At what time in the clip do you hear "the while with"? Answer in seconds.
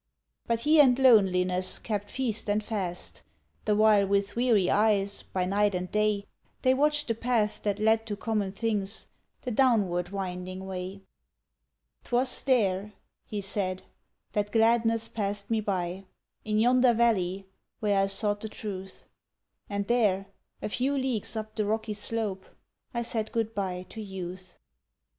3.65-4.35